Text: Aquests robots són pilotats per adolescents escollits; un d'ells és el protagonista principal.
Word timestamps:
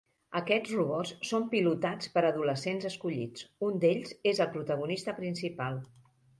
Aquests 0.37 0.71
robots 0.77 1.11
són 1.31 1.45
pilotats 1.51 2.09
per 2.15 2.23
adolescents 2.31 2.89
escollits; 2.91 3.47
un 3.69 3.79
d'ells 3.87 4.17
és 4.33 4.45
el 4.47 4.53
protagonista 4.59 5.19
principal. 5.23 5.83